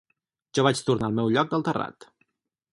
Jo 0.59 0.63
vaig 0.67 0.81
tornar 0.87 1.11
al 1.11 1.15
meu 1.21 1.31
lloc 1.37 1.53
del 1.53 1.69
terrat 1.71 2.11